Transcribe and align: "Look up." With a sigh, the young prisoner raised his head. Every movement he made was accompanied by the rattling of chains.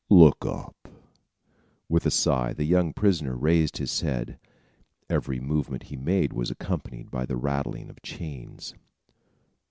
"Look 0.09 0.43
up." 0.47 0.87
With 1.87 2.07
a 2.07 2.09
sigh, 2.09 2.53
the 2.53 2.63
young 2.63 2.91
prisoner 2.91 3.35
raised 3.37 3.77
his 3.77 4.01
head. 4.01 4.39
Every 5.11 5.39
movement 5.39 5.83
he 5.93 5.95
made 5.95 6.33
was 6.33 6.49
accompanied 6.49 7.11
by 7.11 7.27
the 7.27 7.37
rattling 7.37 7.87
of 7.87 8.01
chains. 8.01 8.73